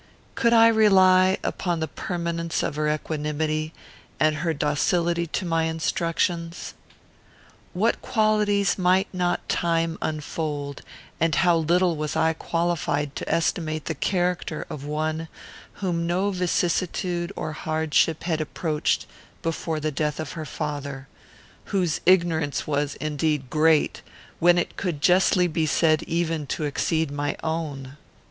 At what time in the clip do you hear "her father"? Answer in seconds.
20.31-21.07